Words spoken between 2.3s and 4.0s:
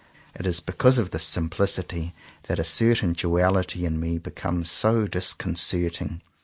that a certain duality in